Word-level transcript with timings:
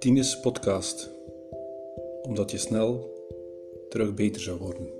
Tines 0.00 0.40
podcast, 0.40 1.10
omdat 2.22 2.50
je 2.50 2.58
snel 2.58 3.10
terug 3.88 4.14
beter 4.14 4.40
zou 4.40 4.58
worden. 4.58 4.99